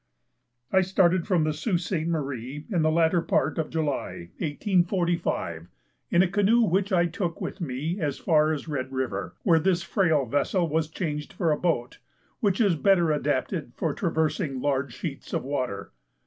[0.71, 5.67] I started from the Sault de S^{te.} Marie in the latter part of July, 1845,
[6.09, 9.59] in a canoe which I took on with me as far as Red River, where
[9.59, 11.99] this frail vessel was changed for a boat,
[12.39, 15.91] which is better adapted for traversing large sheets of water.